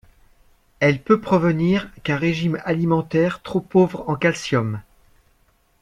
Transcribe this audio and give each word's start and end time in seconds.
Elle 0.79 0.99
peut 0.99 1.21
provenir 1.21 1.91
qu'un 2.01 2.17
régime 2.17 2.59
alimentaire 2.65 3.39
trop 3.43 3.59
pauvre 3.61 4.03
en 4.09 4.15
calcium. 4.15 4.81